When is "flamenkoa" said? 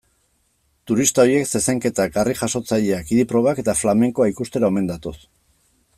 3.85-4.31